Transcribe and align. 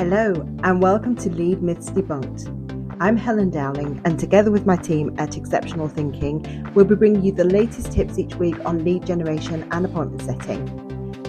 Hello, 0.00 0.32
and 0.64 0.80
welcome 0.80 1.14
to 1.16 1.28
Lead 1.28 1.62
Myths 1.62 1.90
Debunked. 1.90 2.96
I'm 3.00 3.18
Helen 3.18 3.50
Dowling, 3.50 4.00
and 4.06 4.18
together 4.18 4.50
with 4.50 4.64
my 4.64 4.76
team 4.76 5.14
at 5.18 5.36
Exceptional 5.36 5.88
Thinking, 5.88 6.66
we'll 6.74 6.86
be 6.86 6.94
bringing 6.94 7.22
you 7.22 7.32
the 7.32 7.44
latest 7.44 7.92
tips 7.92 8.18
each 8.18 8.34
week 8.36 8.56
on 8.64 8.82
lead 8.82 9.04
generation 9.04 9.68
and 9.70 9.84
appointment 9.84 10.22
setting. 10.22 10.66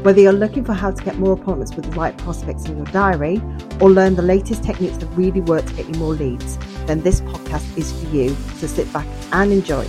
Whether 0.03 0.21
you're 0.21 0.31
looking 0.31 0.63
for 0.63 0.71
how 0.71 0.91
to 0.91 1.03
get 1.03 1.17
more 1.17 1.33
appointments 1.33 1.75
with 1.75 1.83
the 1.83 1.91
right 1.99 2.17
prospects 2.19 2.63
in 2.63 2.77
your 2.77 2.85
diary 2.85 3.41
or 3.81 3.91
learn 3.91 4.15
the 4.15 4.21
latest 4.21 4.63
techniques 4.63 4.95
that 4.99 5.07
really 5.17 5.41
work 5.41 5.65
to 5.65 5.73
get 5.73 5.89
you 5.89 5.95
more 5.95 6.13
leads, 6.13 6.57
then 6.85 7.01
this 7.01 7.19
podcast 7.19 7.77
is 7.77 7.91
for 7.91 8.07
you. 8.15 8.29
So 8.55 8.67
sit 8.67 8.93
back 8.93 9.05
and 9.33 9.51
enjoy. 9.51 9.85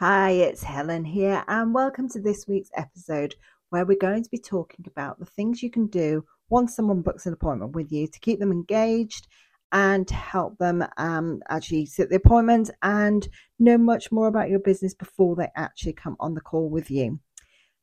Hi, 0.00 0.30
it's 0.30 0.62
Helen 0.62 1.04
here, 1.04 1.42
and 1.48 1.74
welcome 1.74 2.08
to 2.10 2.20
this 2.20 2.46
week's 2.46 2.70
episode 2.76 3.34
where 3.70 3.84
we're 3.84 3.98
going 3.98 4.22
to 4.22 4.30
be 4.30 4.38
talking 4.38 4.84
about 4.86 5.18
the 5.18 5.26
things 5.26 5.60
you 5.60 5.72
can 5.72 5.88
do 5.88 6.24
once 6.50 6.76
someone 6.76 7.02
books 7.02 7.26
an 7.26 7.32
appointment 7.32 7.74
with 7.74 7.90
you 7.90 8.06
to 8.06 8.20
keep 8.20 8.38
them 8.38 8.52
engaged 8.52 9.26
and 9.72 10.06
to 10.06 10.14
help 10.14 10.56
them 10.58 10.84
um, 10.98 11.42
actually 11.48 11.84
set 11.84 12.10
the 12.10 12.14
appointment 12.14 12.70
and 12.82 13.26
know 13.58 13.76
much 13.76 14.12
more 14.12 14.28
about 14.28 14.48
your 14.48 14.60
business 14.60 14.94
before 14.94 15.34
they 15.34 15.48
actually 15.56 15.94
come 15.94 16.16
on 16.20 16.32
the 16.32 16.40
call 16.40 16.70
with 16.70 16.92
you. 16.92 17.18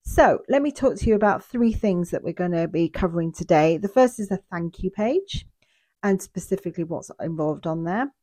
So, 0.06 0.40
let 0.48 0.62
me 0.62 0.72
talk 0.72 0.96
to 0.96 1.08
you 1.08 1.16
about 1.16 1.44
three 1.44 1.74
things 1.74 2.12
that 2.12 2.24
we're 2.24 2.32
going 2.32 2.52
to 2.52 2.70
be 2.70 2.88
covering 2.88 3.34
today. 3.34 3.76
The 3.76 3.90
first 3.90 4.22
is 4.22 4.32
a 4.32 4.40
thank 4.50 4.80
you 4.80 4.90
page 4.90 5.46
and 6.02 6.22
specifically 6.22 6.86
what's 6.86 7.12
involved 7.20 7.68
on 7.68 7.84
there. 7.84 8.14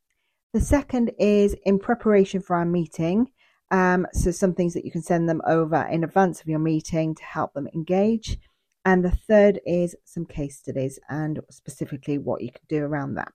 The 0.54 0.62
second 0.62 1.12
is 1.18 1.54
in 1.66 1.78
preparation 1.78 2.40
for 2.40 2.56
our 2.56 2.64
meeting 2.64 3.28
um, 3.72 4.06
so 4.12 4.30
some 4.30 4.54
things 4.54 4.74
that 4.74 4.84
you 4.84 4.90
can 4.90 5.02
send 5.02 5.28
them 5.28 5.40
over 5.46 5.82
in 5.90 6.04
advance 6.04 6.40
of 6.40 6.46
your 6.46 6.58
meeting 6.58 7.14
to 7.14 7.24
help 7.24 7.54
them 7.54 7.66
engage. 7.74 8.38
And 8.84 9.04
the 9.04 9.10
third 9.10 9.60
is 9.64 9.96
some 10.04 10.26
case 10.26 10.58
studies 10.58 10.98
and 11.08 11.40
specifically 11.50 12.18
what 12.18 12.42
you 12.42 12.50
can 12.50 12.62
do 12.68 12.84
around 12.84 13.14
that. 13.14 13.32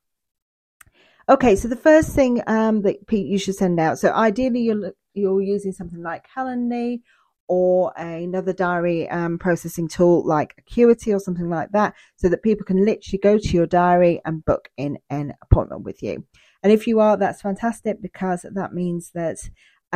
Okay, 1.29 1.55
so 1.55 1.67
the 1.67 1.75
first 1.75 2.11
thing 2.11 2.41
um, 2.47 2.83
that 2.83 3.05
Pete 3.07 3.27
you 3.27 3.37
should 3.37 3.55
send 3.55 3.79
out. 3.79 3.99
So 3.99 4.13
ideally, 4.13 4.61
you're 4.61 4.93
you're 5.13 5.41
using 5.41 5.73
something 5.73 6.01
like 6.01 6.25
Calendly 6.33 7.01
or 7.49 7.91
another 7.97 8.53
diary 8.53 9.09
um, 9.09 9.39
processing 9.39 9.87
tool 9.87 10.25
like 10.25 10.53
Acuity 10.57 11.13
or 11.13 11.19
something 11.19 11.49
like 11.49 11.71
that, 11.71 11.95
so 12.15 12.29
that 12.29 12.43
people 12.43 12.65
can 12.65 12.85
literally 12.85 13.19
go 13.19 13.37
to 13.37 13.49
your 13.49 13.65
diary 13.65 14.21
and 14.23 14.45
book 14.45 14.69
in 14.77 14.97
an 15.09 15.33
appointment 15.41 15.83
with 15.83 16.03
you. 16.03 16.23
And 16.63 16.71
if 16.71 16.87
you 16.87 16.99
are, 16.99 17.17
that's 17.17 17.41
fantastic 17.41 18.01
because 18.01 18.45
that 18.53 18.73
means 18.73 19.11
that 19.13 19.37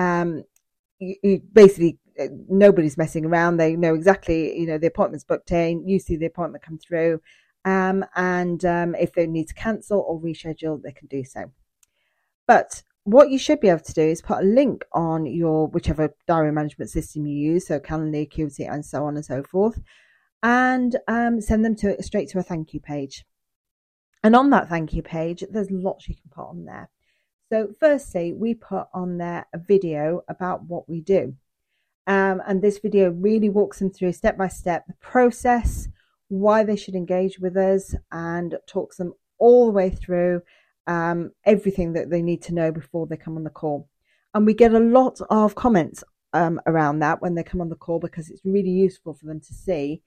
um, 0.01 0.43
you, 0.99 1.15
you 1.23 1.41
basically 1.53 1.97
uh, 2.19 2.27
nobody's 2.47 2.97
messing 2.97 3.25
around. 3.25 3.57
They 3.57 3.75
know 3.75 3.95
exactly, 3.95 4.57
you 4.59 4.67
know, 4.67 4.77
the 4.77 4.87
appointment's 4.87 5.23
booked 5.23 5.51
in. 5.51 5.87
You 5.87 5.99
see 5.99 6.15
the 6.15 6.25
appointment 6.25 6.63
come 6.63 6.77
through, 6.77 7.21
um, 7.65 8.05
and 8.15 8.63
um, 8.65 8.95
if 8.95 9.13
they 9.13 9.27
need 9.27 9.47
to 9.47 9.53
cancel 9.53 9.99
or 9.99 10.19
reschedule, 10.19 10.81
they 10.81 10.91
can 10.91 11.07
do 11.07 11.23
so. 11.23 11.51
But 12.47 12.83
what 13.03 13.31
you 13.31 13.39
should 13.39 13.59
be 13.59 13.69
able 13.69 13.79
to 13.79 13.93
do 13.93 14.01
is 14.01 14.21
put 14.21 14.43
a 14.43 14.45
link 14.45 14.85
on 14.93 15.25
your 15.25 15.67
whichever 15.67 16.13
diary 16.27 16.51
management 16.51 16.91
system 16.91 17.25
you 17.25 17.53
use, 17.53 17.67
so 17.67 17.79
Calendly, 17.79 18.23
Acuity, 18.23 18.65
and 18.65 18.85
so 18.85 19.05
on 19.05 19.15
and 19.15 19.25
so 19.25 19.43
forth, 19.43 19.79
and 20.43 20.97
um, 21.07 21.41
send 21.41 21.65
them 21.65 21.75
to 21.77 22.01
straight 22.03 22.29
to 22.29 22.39
a 22.39 22.43
thank 22.43 22.73
you 22.73 22.79
page. 22.79 23.25
And 24.23 24.35
on 24.35 24.51
that 24.51 24.69
thank 24.69 24.93
you 24.93 25.01
page, 25.01 25.43
there's 25.49 25.71
lots 25.71 26.07
you 26.07 26.15
can 26.15 26.29
put 26.29 26.47
on 26.47 26.65
there. 26.65 26.89
So, 27.51 27.67
firstly, 27.81 28.31
we 28.31 28.53
put 28.53 28.87
on 28.93 29.17
there 29.17 29.45
a 29.53 29.57
video 29.57 30.23
about 30.29 30.63
what 30.63 30.87
we 30.87 31.01
do. 31.01 31.35
Um, 32.07 32.41
and 32.47 32.61
this 32.61 32.79
video 32.79 33.11
really 33.11 33.49
walks 33.49 33.79
them 33.79 33.91
through 33.91 34.13
step 34.13 34.37
by 34.37 34.47
step 34.47 34.87
the 34.87 34.93
process, 35.01 35.89
why 36.29 36.63
they 36.63 36.77
should 36.77 36.95
engage 36.95 37.39
with 37.39 37.57
us, 37.57 37.93
and 38.09 38.55
talks 38.67 38.95
them 38.95 39.13
all 39.37 39.65
the 39.65 39.73
way 39.73 39.89
through 39.89 40.43
um, 40.87 41.31
everything 41.43 41.91
that 41.91 42.09
they 42.09 42.21
need 42.21 42.41
to 42.43 42.53
know 42.53 42.71
before 42.71 43.05
they 43.05 43.17
come 43.17 43.35
on 43.35 43.43
the 43.43 43.49
call. 43.49 43.89
And 44.33 44.45
we 44.45 44.53
get 44.53 44.73
a 44.73 44.79
lot 44.79 45.19
of 45.29 45.53
comments 45.53 46.05
um, 46.31 46.61
around 46.67 46.99
that 46.99 47.21
when 47.21 47.35
they 47.35 47.43
come 47.43 47.59
on 47.59 47.67
the 47.67 47.75
call 47.75 47.99
because 47.99 48.29
it's 48.29 48.45
really 48.45 48.69
useful 48.69 49.13
for 49.13 49.25
them 49.25 49.41
to 49.41 49.53
see 49.53 50.01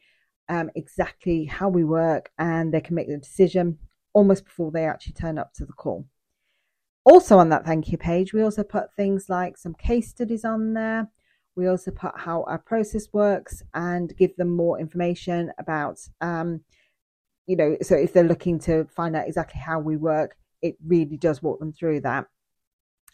um, 0.48 0.70
exactly 0.74 1.44
how 1.44 1.68
we 1.68 1.84
work 1.84 2.30
and 2.38 2.72
they 2.72 2.80
can 2.80 2.94
make 2.94 3.08
the 3.08 3.18
decision 3.18 3.78
almost 4.14 4.46
before 4.46 4.70
they 4.70 4.86
actually 4.86 5.12
turn 5.12 5.36
up 5.38 5.52
to 5.54 5.66
the 5.66 5.74
call. 5.74 6.06
Also, 7.04 7.38
on 7.38 7.50
that 7.50 7.66
thank 7.66 7.92
you 7.92 7.98
page, 7.98 8.32
we 8.32 8.42
also 8.42 8.64
put 8.64 8.94
things 8.94 9.28
like 9.28 9.58
some 9.58 9.74
case 9.74 10.08
studies 10.08 10.44
on 10.44 10.72
there. 10.72 11.08
We 11.54 11.68
also 11.68 11.90
put 11.90 12.12
how 12.16 12.44
our 12.44 12.58
process 12.58 13.08
works 13.12 13.62
and 13.74 14.16
give 14.16 14.34
them 14.36 14.56
more 14.56 14.80
information 14.80 15.52
about, 15.58 16.00
um, 16.20 16.62
you 17.46 17.56
know, 17.56 17.76
so 17.82 17.94
if 17.94 18.12
they're 18.12 18.24
looking 18.24 18.58
to 18.60 18.86
find 18.86 19.14
out 19.14 19.28
exactly 19.28 19.60
how 19.60 19.78
we 19.80 19.96
work, 19.96 20.36
it 20.62 20.76
really 20.84 21.18
does 21.18 21.42
walk 21.42 21.60
them 21.60 21.72
through 21.72 22.00
that. 22.00 22.26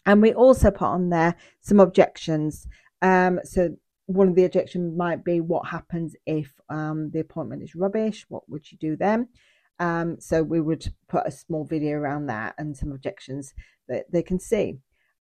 And 0.05 0.21
we 0.21 0.33
also 0.33 0.71
put 0.71 0.87
on 0.87 1.09
there 1.09 1.35
some 1.59 1.79
objections. 1.79 2.67
Um, 3.01 3.41
so 3.43 3.75
one 4.05 4.29
of 4.29 4.35
the 4.35 4.45
objections 4.45 4.97
might 4.97 5.23
be 5.23 5.41
what 5.41 5.67
happens 5.67 6.15
if 6.25 6.53
um, 6.69 7.11
the 7.11 7.19
appointment 7.19 7.61
is 7.61 7.75
rubbish? 7.75 8.25
What 8.29 8.49
would 8.49 8.71
you 8.71 8.77
do 8.77 8.95
then? 8.95 9.27
Um, 9.81 10.17
so 10.19 10.43
we 10.43 10.61
would 10.61 10.93
put 11.09 11.25
a 11.25 11.31
small 11.31 11.65
video 11.65 11.97
around 11.97 12.27
that 12.27 12.53
and 12.59 12.77
some 12.77 12.91
objections 12.91 13.53
that 13.89 14.05
they 14.11 14.21
can 14.21 14.39
see. 14.39 14.77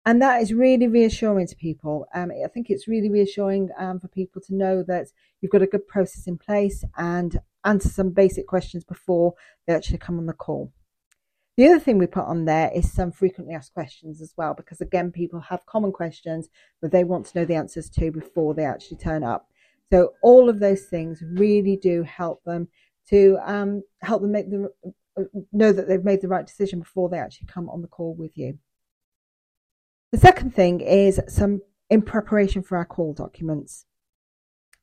And 0.04 0.20
that 0.20 0.42
is 0.42 0.52
really 0.52 0.88
reassuring 0.88 1.46
to 1.46 1.56
people. 1.56 2.06
Um, 2.12 2.32
I 2.44 2.48
think 2.48 2.68
it's 2.68 2.88
really 2.88 3.08
reassuring 3.08 3.70
um, 3.78 4.00
for 4.00 4.08
people 4.08 4.42
to 4.46 4.54
know 4.54 4.82
that 4.88 5.06
you've 5.40 5.52
got 5.52 5.62
a 5.62 5.66
good 5.66 5.86
process 5.86 6.26
in 6.26 6.38
place 6.38 6.82
and 6.96 7.40
answer 7.64 7.88
some 7.88 8.10
basic 8.10 8.48
questions 8.48 8.84
before 8.84 9.34
they 9.66 9.74
actually 9.74 9.98
come 9.98 10.18
on 10.18 10.26
the 10.26 10.32
call. 10.32 10.72
The 11.56 11.66
other 11.66 11.78
thing 11.78 11.98
we 11.98 12.06
put 12.06 12.24
on 12.24 12.44
there 12.44 12.70
is 12.74 12.90
some 12.92 13.12
frequently 13.12 13.54
asked 13.54 13.74
questions 13.74 14.20
as 14.20 14.32
well, 14.36 14.54
because 14.54 14.80
again, 14.80 15.12
people 15.12 15.40
have 15.40 15.66
common 15.66 15.92
questions 15.92 16.48
that 16.82 16.90
they 16.90 17.04
want 17.04 17.26
to 17.26 17.38
know 17.38 17.44
the 17.44 17.56
answers 17.56 17.88
to 17.90 18.10
before 18.10 18.54
they 18.54 18.64
actually 18.64 18.96
turn 18.96 19.22
up. 19.22 19.48
So 19.92 20.14
all 20.22 20.48
of 20.48 20.58
those 20.58 20.82
things 20.86 21.22
really 21.22 21.76
do 21.76 22.02
help 22.02 22.42
them 22.44 22.68
to 23.10 23.38
um, 23.44 23.82
help 24.02 24.22
them 24.22 24.32
make 24.32 24.50
the 24.50 24.70
know 25.52 25.72
that 25.72 25.88
they've 25.88 26.04
made 26.04 26.20
the 26.20 26.28
right 26.28 26.46
decision 26.46 26.80
before 26.80 27.08
they 27.08 27.18
actually 27.18 27.48
come 27.48 27.68
on 27.68 27.82
the 27.82 27.88
call 27.88 28.14
with 28.14 28.36
you. 28.36 28.58
The 30.12 30.18
second 30.18 30.54
thing 30.54 30.80
is 30.80 31.20
some 31.28 31.60
in 31.90 32.02
preparation 32.02 32.62
for 32.62 32.76
our 32.76 32.84
call 32.84 33.14
documents. 33.14 33.86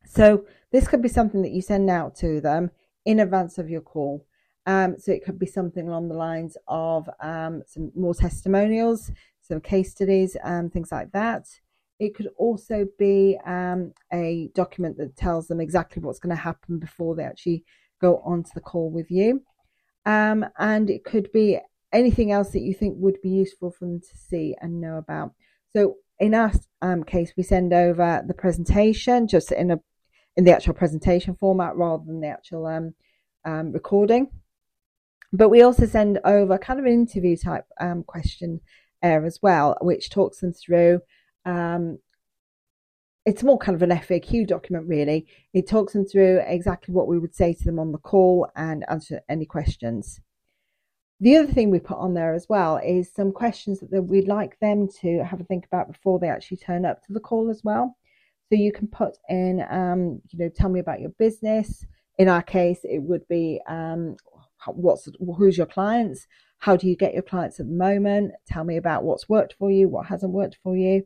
So 0.05 0.45
this 0.71 0.87
could 0.87 1.01
be 1.01 1.09
something 1.09 1.41
that 1.41 1.51
you 1.51 1.61
send 1.61 1.89
out 1.89 2.15
to 2.17 2.41
them 2.41 2.71
in 3.05 3.19
advance 3.19 3.57
of 3.57 3.69
your 3.69 3.81
call. 3.81 4.25
Um, 4.67 4.95
so 4.97 5.11
it 5.11 5.23
could 5.23 5.37
be 5.37 5.45
something 5.45 5.87
along 5.87 6.09
the 6.09 6.15
lines 6.15 6.57
of 6.67 7.07
um, 7.21 7.63
some 7.67 7.91
more 7.95 8.15
testimonials, 8.15 9.11
some 9.41 9.61
case 9.61 9.91
studies, 9.91 10.35
and 10.43 10.73
things 10.73 10.91
like 10.91 11.11
that. 11.11 11.45
It 11.99 12.15
could 12.15 12.29
also 12.37 12.87
be 12.97 13.37
um, 13.45 13.93
a 14.11 14.49
document 14.53 14.97
that 14.97 15.15
tells 15.15 15.47
them 15.47 15.61
exactly 15.61 16.01
what's 16.01 16.19
going 16.19 16.35
to 16.35 16.41
happen 16.41 16.79
before 16.79 17.15
they 17.15 17.23
actually 17.23 17.63
go 18.01 18.21
onto 18.25 18.49
the 18.53 18.61
call 18.61 18.89
with 18.91 19.09
you. 19.09 19.41
Um, 20.05 20.45
and 20.57 20.89
it 20.89 21.03
could 21.03 21.31
be 21.31 21.59
anything 21.91 22.31
else 22.31 22.51
that 22.51 22.61
you 22.61 22.73
think 22.73 22.95
would 22.97 23.21
be 23.23 23.29
useful 23.29 23.71
for 23.71 23.85
them 23.85 23.99
to 23.99 24.17
see 24.17 24.55
and 24.61 24.81
know 24.81 24.97
about. 24.97 25.31
So 25.75 25.95
in 26.19 26.33
our 26.33 26.51
um, 26.81 27.03
case, 27.03 27.33
we 27.35 27.43
send 27.43 27.73
over 27.73 28.23
the 28.25 28.33
presentation 28.33 29.27
just 29.27 29.51
in 29.51 29.71
a 29.71 29.79
in 30.37 30.43
the 30.43 30.53
actual 30.53 30.73
presentation 30.73 31.35
format 31.39 31.77
rather 31.77 32.03
than 32.05 32.19
the 32.19 32.27
actual 32.27 32.65
um, 32.65 32.93
um, 33.45 33.71
recording. 33.71 34.27
But 35.31 35.49
we 35.49 35.61
also 35.61 35.85
send 35.85 36.19
over 36.25 36.57
kind 36.57 36.79
of 36.79 36.85
an 36.85 36.91
interview 36.91 37.37
type 37.37 37.65
um, 37.79 38.03
question 38.03 38.59
air 39.01 39.25
as 39.25 39.39
well, 39.41 39.77
which 39.81 40.09
talks 40.09 40.39
them 40.39 40.53
through 40.53 40.99
um, 41.45 41.99
it's 43.25 43.43
more 43.43 43.57
kind 43.57 43.75
of 43.75 43.81
an 43.81 43.97
FAQ 43.97 44.47
document, 44.47 44.87
really. 44.87 45.25
It 45.53 45.67
talks 45.67 45.93
them 45.93 46.05
through 46.05 46.41
exactly 46.45 46.93
what 46.93 47.07
we 47.07 47.17
would 47.17 47.33
say 47.33 47.53
to 47.53 47.63
them 47.63 47.79
on 47.79 47.91
the 47.91 47.97
call 47.97 48.47
and 48.55 48.85
answer 48.87 49.21
any 49.27 49.45
questions. 49.45 50.21
The 51.19 51.37
other 51.37 51.51
thing 51.51 51.71
we 51.71 51.79
put 51.79 51.97
on 51.97 52.13
there 52.13 52.33
as 52.35 52.45
well 52.47 52.77
is 52.77 53.11
some 53.11 53.31
questions 53.31 53.79
that 53.79 54.03
we'd 54.03 54.27
like 54.27 54.59
them 54.59 54.87
to 55.01 55.23
have 55.23 55.41
a 55.41 55.43
think 55.45 55.65
about 55.65 55.91
before 55.91 56.19
they 56.19 56.29
actually 56.29 56.57
turn 56.57 56.85
up 56.85 57.03
to 57.03 57.13
the 57.13 57.19
call 57.19 57.49
as 57.49 57.61
well. 57.63 57.97
So 58.49 58.59
you 58.59 58.71
can 58.71 58.87
put 58.87 59.17
in, 59.27 59.65
um, 59.71 60.21
you 60.29 60.37
know, 60.37 60.49
tell 60.49 60.69
me 60.69 60.79
about 60.79 60.99
your 60.99 61.11
business. 61.17 61.83
In 62.19 62.29
our 62.29 62.43
case, 62.43 62.79
it 62.83 63.01
would 63.01 63.27
be 63.27 63.59
um, 63.67 64.17
what's 64.67 65.09
who's 65.37 65.57
your 65.57 65.65
clients, 65.65 66.27
how 66.59 66.77
do 66.77 66.87
you 66.87 66.95
get 66.95 67.13
your 67.13 67.23
clients 67.23 67.59
at 67.59 67.65
the 67.65 67.73
moment? 67.73 68.33
Tell 68.47 68.63
me 68.63 68.77
about 68.77 69.03
what's 69.03 69.27
worked 69.27 69.55
for 69.57 69.71
you, 69.71 69.89
what 69.89 70.05
hasn't 70.05 70.31
worked 70.31 70.59
for 70.61 70.77
you 70.77 71.03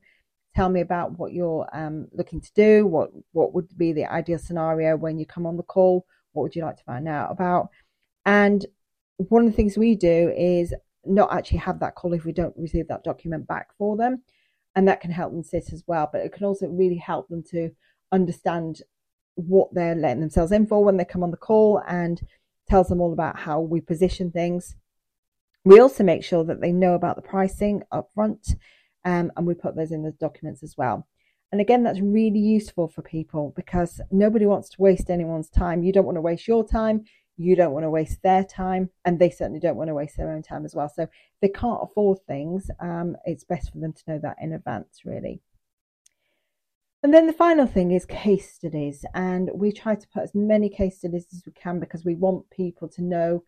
tell 0.55 0.69
me 0.69 0.81
about 0.81 1.17
what 1.17 1.33
you're 1.33 1.67
um, 1.73 2.07
looking 2.13 2.41
to 2.41 2.51
do 2.53 2.85
what 2.85 3.09
what 3.31 3.53
would 3.53 3.67
be 3.77 3.93
the 3.93 4.05
ideal 4.05 4.39
scenario 4.39 4.95
when 4.95 5.17
you 5.17 5.25
come 5.25 5.45
on 5.45 5.57
the 5.57 5.63
call 5.63 6.05
what 6.33 6.43
would 6.43 6.55
you 6.55 6.63
like 6.63 6.77
to 6.77 6.83
find 6.83 7.07
out 7.07 7.31
about 7.31 7.69
and 8.25 8.65
one 9.17 9.45
of 9.45 9.51
the 9.51 9.55
things 9.55 9.77
we 9.77 9.95
do 9.95 10.33
is 10.37 10.73
not 11.05 11.33
actually 11.33 11.57
have 11.57 11.79
that 11.79 11.95
call 11.95 12.13
if 12.13 12.25
we 12.25 12.31
don't 12.31 12.55
receive 12.57 12.87
that 12.87 13.03
document 13.03 13.47
back 13.47 13.67
for 13.77 13.97
them 13.97 14.21
and 14.75 14.87
that 14.87 15.01
can 15.01 15.11
help 15.11 15.31
them 15.31 15.43
sit 15.43 15.73
as 15.73 15.83
well. 15.87 16.09
But 16.11 16.21
it 16.21 16.31
can 16.31 16.45
also 16.45 16.67
really 16.67 16.97
help 16.97 17.27
them 17.27 17.43
to 17.51 17.71
understand 18.11 18.81
what 19.35 19.73
they're 19.73 19.95
letting 19.95 20.21
themselves 20.21 20.51
in 20.51 20.67
for 20.67 20.83
when 20.83 20.97
they 20.97 21.05
come 21.05 21.23
on 21.23 21.31
the 21.31 21.37
call 21.37 21.81
and 21.87 22.21
tells 22.69 22.87
them 22.87 23.01
all 23.01 23.13
about 23.13 23.39
how 23.39 23.59
we 23.59 23.81
position 23.81 24.31
things. 24.31 24.75
We 25.65 25.79
also 25.79 26.03
make 26.03 26.23
sure 26.23 26.43
that 26.45 26.61
they 26.61 26.71
know 26.71 26.93
about 26.93 27.15
the 27.15 27.21
pricing 27.21 27.83
up 27.91 28.09
front 28.13 28.55
um, 29.05 29.31
and 29.35 29.45
we 29.45 29.53
put 29.53 29.75
those 29.75 29.91
in 29.91 30.03
the 30.03 30.11
documents 30.11 30.63
as 30.63 30.75
well. 30.77 31.07
And 31.51 31.61
again, 31.61 31.83
that's 31.83 31.99
really 31.99 32.39
useful 32.39 32.87
for 32.87 33.01
people 33.01 33.53
because 33.55 34.01
nobody 34.11 34.45
wants 34.45 34.69
to 34.69 34.81
waste 34.81 35.09
anyone's 35.09 35.49
time. 35.49 35.83
You 35.83 35.91
don't 35.91 36.05
want 36.05 36.17
to 36.17 36.21
waste 36.21 36.47
your 36.47 36.67
time. 36.67 37.05
You 37.37 37.55
don't 37.55 37.71
want 37.71 37.85
to 37.85 37.89
waste 37.89 38.21
their 38.21 38.43
time. 38.43 38.89
And 39.03 39.17
they 39.17 39.31
certainly 39.31 39.59
don't 39.59 39.77
want 39.77 39.87
to 39.87 39.95
waste 39.95 40.17
their 40.17 40.31
own 40.31 40.43
time 40.43 40.63
as 40.65 40.75
well. 40.75 40.91
So 40.93 41.03
if 41.03 41.09
they 41.41 41.49
can't 41.49 41.79
afford 41.81 42.19
things, 42.27 42.69
um, 42.79 43.15
it's 43.25 43.45
best 43.45 43.71
for 43.71 43.79
them 43.79 43.93
to 43.93 44.03
know 44.07 44.19
that 44.21 44.37
in 44.39 44.53
advance, 44.53 45.01
really. 45.05 45.41
And 47.01 47.13
then 47.13 47.27
the 47.27 47.33
final 47.33 47.65
thing 47.65 47.91
is 47.91 48.05
case 48.05 48.53
studies. 48.53 49.03
And 49.15 49.49
we 49.53 49.71
try 49.71 49.95
to 49.95 50.07
put 50.13 50.23
as 50.23 50.35
many 50.35 50.69
case 50.69 50.99
studies 50.99 51.27
as 51.33 51.43
we 51.47 51.53
can 51.53 51.79
because 51.79 52.05
we 52.05 52.13
want 52.13 52.49
people 52.51 52.89
to 52.89 53.01
know 53.01 53.43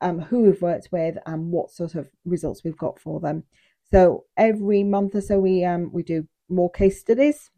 um, 0.00 0.20
who 0.20 0.40
we've 0.40 0.62
worked 0.62 0.88
with 0.90 1.18
and 1.26 1.52
what 1.52 1.70
sort 1.70 1.94
of 1.94 2.08
results 2.24 2.64
we've 2.64 2.78
got 2.78 2.98
for 2.98 3.20
them. 3.20 3.44
So 3.92 4.24
every 4.36 4.84
month 4.84 5.14
or 5.14 5.20
so, 5.20 5.38
we 5.38 5.64
um, 5.64 5.90
we 5.92 6.02
do 6.02 6.26
more 6.48 6.70
case 6.70 7.00
studies, 7.00 7.50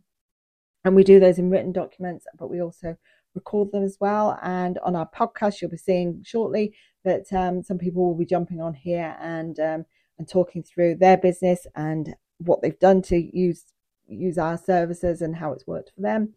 and 0.85 0.95
we 0.95 1.05
do 1.05 1.21
those 1.21 1.39
in 1.39 1.51
written 1.51 1.73
documents, 1.73 2.27
but 2.39 2.51
we 2.51 2.63
also 2.63 2.97
record 3.35 3.73
them 3.73 3.85
as 3.85 3.97
well. 4.01 4.39
And 4.43 4.79
on 4.79 4.97
our 4.97 5.09
podcast, 5.09 5.61
you'll 5.61 5.71
be 5.71 5.77
seeing 5.77 6.23
shortly 6.25 6.75
that 7.05 7.33
um, 7.33 7.63
some 7.63 7.79
people 7.79 8.05
will 8.07 8.19
be 8.19 8.27
jumping 8.27 8.61
on 8.61 8.75
here 8.75 9.17
and 9.21 9.59
um, 9.59 9.85
and 10.19 10.29
talking 10.29 10.63
through 10.63 10.97
their 10.97 11.17
business 11.17 11.67
and 11.75 12.15
what 12.39 12.63
they've 12.63 12.79
done 12.79 13.03
to 13.03 13.37
use 13.37 13.65
use 14.07 14.39
our 14.39 14.59
services 14.59 15.23
and 15.23 15.37
how 15.37 15.53
it's 15.53 15.67
worked 15.67 15.93
for 15.95 16.03
them. 16.03 16.35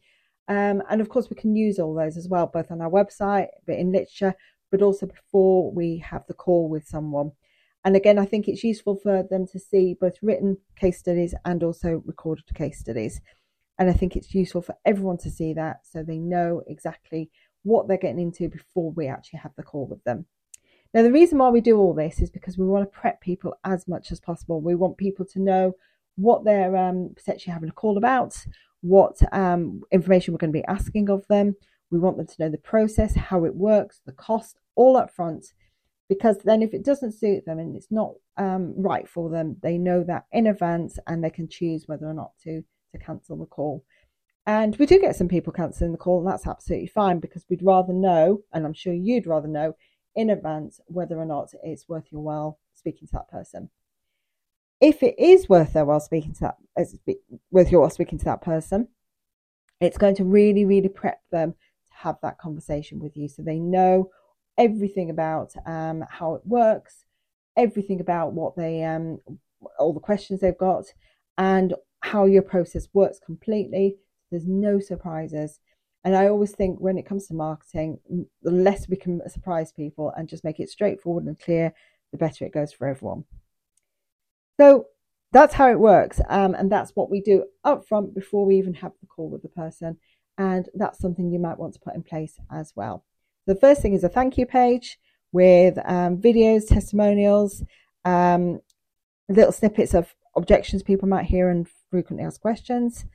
Um, 0.48 0.84
and 0.90 1.01
of 1.01 1.10
course, 1.10 1.30
we 1.30 1.36
can 1.36 1.56
use 1.56 1.80
all 1.80 1.94
those 1.94 2.18
as 2.18 2.28
well, 2.28 2.48
both 2.48 2.72
on 2.72 2.81
our 2.81 2.90
website, 2.90 3.48
but 3.66 3.78
in 3.78 3.92
literature, 3.92 4.36
but 4.72 4.81
also 4.81 5.06
before 5.06 5.72
we 5.72 5.98
have 6.00 6.25
the 6.28 6.34
call 6.34 6.69
with 6.69 6.88
someone. 6.88 7.31
And 7.85 7.95
again, 7.95 8.18
I 8.18 8.25
think 8.25 8.47
it's 8.47 8.63
useful 8.63 8.95
for 8.95 9.24
them 9.24 9.45
to 9.47 9.59
see 9.59 9.95
both 10.00 10.15
written 10.21 10.57
case 10.75 11.00
studies 11.00 11.35
and 11.45 11.63
also 11.63 12.01
recorded 12.06 12.45
case 12.53 12.80
studies. 12.80 13.19
And 13.77 13.89
I 13.89 13.94
think 13.94 14.15
it's 14.15 14.33
useful 14.33 14.62
for 14.62 14.75
everyone 14.85 15.18
to 15.19 15.31
see 15.31 15.53
that 15.53 15.85
so 15.85 16.03
they 16.03 16.18
know 16.18 16.62
exactly 16.68 17.30
what 17.63 17.88
they're 17.88 17.97
getting 17.97 18.19
into 18.19 18.47
before 18.50 18.91
we 18.91 19.07
actually 19.07 19.39
have 19.39 19.56
the 19.56 19.63
call 19.63 19.88
with 19.88 20.03
them. 20.03 20.25
Now, 20.94 21.01
the 21.01 21.12
reason 21.12 21.39
why 21.39 21.50
we 21.50 21.59
do 21.59 21.77
all 21.77 21.94
this 21.94 22.19
is 22.19 22.30
because 22.30 22.57
we 22.57 22.68
want 22.68 22.83
to 22.83 23.00
prep 23.00 23.19
people 23.19 23.56
as 23.65 23.88
much 23.88 24.12
as 24.12 24.19
possible. 24.19 24.62
We 24.62 24.75
want 24.75 24.97
people 24.97 25.25
to 25.25 25.41
know 25.41 25.74
what 26.15 26.45
they're 26.45 26.77
um, 26.77 27.12
potentially 27.15 27.51
having 27.51 27.69
a 27.69 27.74
call 27.74 27.97
about, 27.97 28.38
what 28.81 29.18
um, 29.33 29.81
information 29.91 30.33
we're 30.33 30.38
going 30.38 30.53
to 30.53 30.59
be 30.59 30.65
asking 30.65 31.09
of 31.09 31.25
them. 31.27 31.56
We 31.89 32.00
want 32.00 32.18
them 32.18 32.27
to 32.27 32.35
know 32.39 32.50
the 32.50 32.59
process, 32.59 33.15
how 33.15 33.44
it 33.45 33.56
works, 33.56 34.01
the 34.06 34.12
cost, 34.12 34.59
all 34.75 34.95
up 34.95 35.12
front 35.12 35.53
because 36.10 36.38
then 36.44 36.62
if 36.62 36.74
it 36.74 36.84
doesn't 36.84 37.14
suit 37.14 37.46
them 37.46 37.60
and 37.60 37.76
it's 37.76 37.92
not 37.92 38.14
um, 38.38 38.74
right 38.78 39.08
for 39.08 39.30
them 39.30 39.58
they 39.62 39.78
know 39.78 40.04
that 40.04 40.26
in 40.32 40.48
advance 40.48 41.00
and 41.08 41.24
they 41.24 41.30
can 41.30 41.48
choose 41.48 41.88
whether 41.88 42.06
or 42.06 42.14
not 42.14 42.32
to 42.44 42.64
to 42.92 43.00
cancel 43.00 43.38
the 43.38 43.46
call. 43.46 43.84
And 44.46 44.76
we 44.78 44.86
do 44.86 45.00
get 45.00 45.16
some 45.16 45.28
people 45.28 45.54
cancelling 45.54 45.94
the 45.94 45.98
call 45.98 46.20
and 46.20 46.28
that's 46.28 46.46
absolutely 46.48 46.88
fine 46.88 47.20
because 47.20 47.46
we'd 47.50 47.64
rather 47.64 47.94
know 47.94 48.42
and 48.52 48.66
i'm 48.66 48.74
sure 48.74 48.94
you'd 48.94 49.28
rather 49.28 49.48
know 49.48 49.74
in 50.16 50.30
advance 50.30 50.80
whether 50.88 51.18
or 51.18 51.26
not 51.26 51.50
it's 51.64 51.88
worth 51.88 52.12
your 52.12 52.22
while 52.22 52.60
speaking 52.76 53.08
to 53.08 53.14
that 53.14 53.30
person. 53.30 53.70
If 54.82 55.02
it 55.02 55.16
is 55.18 55.48
worth 55.48 55.74
their 55.74 55.86
while 55.86 56.02
speaking 56.02 56.34
to 56.36 56.54
that 56.76 56.88
worth 57.52 57.72
your 57.72 57.82
while 57.82 57.90
speaking 57.90 58.20
to 58.20 58.26
that 58.26 58.42
person 58.42 58.90
it's 59.80 59.98
going 59.98 60.16
to 60.16 60.24
really 60.24 60.66
really 60.66 60.90
prep 60.90 61.22
them 61.32 61.52
to 61.52 61.94
have 61.94 62.16
that 62.22 62.38
conversation 62.38 63.00
with 63.00 63.16
you 63.16 63.28
so 63.28 63.42
they 63.42 63.60
know 63.60 64.10
everything 64.58 65.10
about 65.10 65.54
um, 65.66 66.06
how 66.10 66.36
it 66.36 66.42
works, 66.46 67.06
everything 67.58 68.00
about 68.00 68.34
what 68.34 68.56
they, 68.56 68.84
um, 68.84 69.20
all 69.80 69.94
the 69.94 70.00
questions 70.00 70.40
they've 70.40 70.58
got, 70.58 70.86
and 71.38 71.74
how 72.02 72.26
your 72.26 72.42
process 72.42 72.88
works 72.94 73.20
completely. 73.26 73.98
There's 74.32 74.48
no 74.48 74.80
surprises. 74.80 75.60
And 76.04 76.16
I 76.16 76.28
always 76.28 76.52
think 76.52 76.80
when 76.80 76.98
it 76.98 77.06
comes 77.06 77.28
to 77.28 77.34
marketing, 77.34 78.00
the 78.42 78.52
less 78.52 78.90
we 78.90 78.98
can 78.98 79.22
surprise 79.30 79.72
people 79.72 80.12
and 80.18 80.28
just 80.28 80.44
make 80.44 80.60
it 80.60 80.70
straightforward 80.70 81.26
and 81.26 81.40
clear, 81.40 81.74
the 82.12 82.18
better 82.18 82.46
it 82.46 82.54
goes 82.54 82.74
for 82.74 82.88
everyone. 82.88 83.24
So 84.60 84.88
that's 85.32 85.54
how 85.54 85.72
it 85.72 85.80
works. 85.80 86.20
Um, 86.28 86.56
and 86.56 86.72
that's 86.72 86.92
what 86.92 87.10
we 87.10 87.22
do 87.22 87.46
up 87.64 87.88
front 87.88 88.14
before 88.14 88.46
we 88.46 88.58
even 88.58 88.74
have 88.76 88.92
the 89.00 89.08
call 89.08 89.30
with 89.30 89.42
the 89.42 89.50
person. 89.50 89.98
And 90.38 90.68
that's 90.76 91.00
something 91.00 91.32
you 91.32 91.40
might 91.40 91.58
want 91.58 91.74
to 91.76 91.80
put 91.80 91.96
in 91.96 92.04
place 92.04 92.38
as 92.52 92.74
well. 92.76 93.06
The 93.45 93.56
first 93.56 93.81
thing 93.81 93.94
is 93.94 94.04
a 94.04 94.10
thank 94.10 94.38
you 94.38 94.45
page 94.45 94.98
with 95.31 95.78
um, 95.86 96.18
videos, 96.18 96.68
testimonials, 96.68 97.63
um, 98.06 98.60
little 99.28 99.51
snippets 99.51 99.94
of 99.94 100.16
objections 100.36 100.84
people 100.84 101.07
might 101.07 101.25
hear 101.25 101.50
and 101.50 101.68
frequently 101.90 102.25
asked 102.25 102.42
questions. 102.42 103.06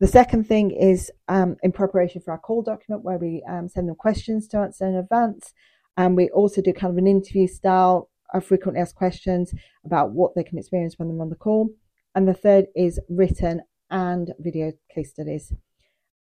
The 0.00 0.06
second 0.06 0.46
thing 0.46 0.70
is 0.70 1.10
um, 1.28 1.56
in 1.62 1.72
preparation 1.72 2.20
for 2.20 2.32
our 2.32 2.38
call 2.38 2.62
document 2.62 3.04
where 3.04 3.18
we 3.18 3.42
um, 3.48 3.68
send 3.68 3.88
them 3.88 3.96
questions 3.96 4.48
to 4.48 4.58
answer 4.58 4.86
in 4.86 4.94
advance. 4.94 5.52
And 5.96 6.16
we 6.16 6.28
also 6.30 6.62
do 6.62 6.72
kind 6.72 6.92
of 6.92 6.98
an 6.98 7.06
interview 7.06 7.46
style 7.48 8.10
of 8.32 8.44
frequently 8.44 8.80
asked 8.80 8.94
questions 8.94 9.54
about 9.84 10.12
what 10.12 10.34
they 10.34 10.44
can 10.44 10.58
experience 10.58 10.98
when 10.98 11.08
they're 11.08 11.20
on 11.20 11.30
the 11.30 11.36
call. 11.36 11.70
And 12.14 12.28
the 12.28 12.34
third 12.34 12.66
is 12.76 13.00
written 13.08 13.62
and 13.90 14.32
video 14.38 14.72
case 14.92 15.10
studies. 15.10 15.52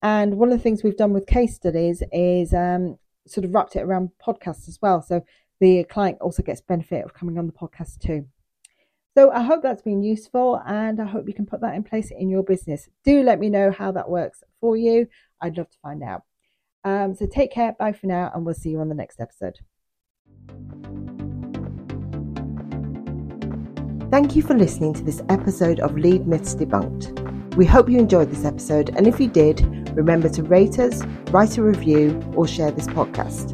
And 0.01 0.37
one 0.37 0.51
of 0.51 0.57
the 0.57 0.63
things 0.63 0.83
we've 0.83 0.97
done 0.97 1.13
with 1.13 1.27
case 1.27 1.55
studies 1.55 2.01
is 2.11 2.53
um, 2.53 2.97
sort 3.29 3.45
of 3.45 3.53
wrapped 3.53 3.75
it 3.75 3.81
around 3.81 4.11
podcasts 4.25 4.67
as 4.67 4.79
well. 4.81 5.01
So 5.01 5.23
the 5.59 5.83
client 5.85 6.17
also 6.21 6.43
gets 6.43 6.61
benefit 6.61 7.03
of 7.05 7.13
coming 7.13 7.37
on 7.37 7.47
the 7.47 7.53
podcast 7.53 7.99
too. 7.99 8.27
So 9.15 9.31
I 9.31 9.41
hope 9.41 9.63
that's 9.63 9.81
been 9.81 10.03
useful 10.03 10.61
and 10.67 11.01
I 11.01 11.05
hope 11.05 11.27
you 11.27 11.33
can 11.33 11.47
put 11.47 11.61
that 11.61 11.73
in 11.73 11.83
place 11.83 12.11
in 12.11 12.29
your 12.29 12.43
business. 12.43 12.87
Do 13.03 13.23
let 13.23 13.39
me 13.39 13.49
know 13.49 13.71
how 13.71 13.91
that 13.93 14.09
works 14.09 14.43
for 14.61 14.77
you. 14.77 15.07
I'd 15.41 15.57
love 15.57 15.69
to 15.71 15.77
find 15.81 16.03
out. 16.03 16.21
Um, 16.83 17.15
so 17.15 17.25
take 17.25 17.51
care. 17.51 17.75
Bye 17.77 17.93
for 17.93 18.07
now, 18.07 18.31
and 18.33 18.45
we'll 18.45 18.55
see 18.55 18.69
you 18.69 18.79
on 18.79 18.89
the 18.89 18.95
next 18.95 19.19
episode. 19.19 19.57
Thank 24.09 24.35
you 24.35 24.41
for 24.41 24.53
listening 24.53 24.93
to 24.93 25.03
this 25.03 25.21
episode 25.27 25.79
of 25.81 25.97
Lead 25.97 26.27
Myths 26.27 26.55
Debunked. 26.55 27.36
We 27.57 27.65
hope 27.65 27.89
you 27.89 27.97
enjoyed 27.97 28.29
this 28.29 28.45
episode, 28.45 28.91
and 28.95 29.07
if 29.07 29.19
you 29.19 29.27
did, 29.27 29.65
remember 29.97 30.29
to 30.29 30.43
rate 30.43 30.77
us, 30.77 31.03
write 31.31 31.57
a 31.57 31.63
review, 31.63 32.21
or 32.35 32.47
share 32.47 32.69
this 32.69 32.85
podcast. 32.85 33.53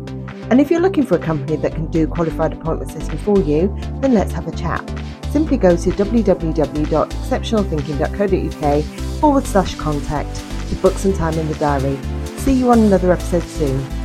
And 0.51 0.60
if 0.60 0.69
you're 0.69 0.81
looking 0.81 1.05
for 1.05 1.15
a 1.15 1.19
company 1.19 1.55
that 1.55 1.74
can 1.74 1.89
do 1.89 2.05
qualified 2.05 2.51
appointment 2.51 2.91
setting 2.91 3.17
for 3.19 3.39
you, 3.39 3.74
then 4.01 4.13
let's 4.13 4.33
have 4.33 4.45
a 4.45 4.51
chat. 4.51 4.86
Simply 5.31 5.55
go 5.55 5.77
to 5.77 5.89
www.exceptionalthinking.co.uk 5.89 8.83
forward 9.22 9.45
slash 9.45 9.75
contact 9.75 10.36
to 10.67 10.75
book 10.75 10.98
some 10.98 11.13
time 11.13 11.39
in 11.39 11.48
the 11.48 11.55
diary. 11.55 11.98
See 12.39 12.51
you 12.51 12.72
on 12.72 12.79
another 12.79 13.13
episode 13.13 13.43
soon. 13.43 14.02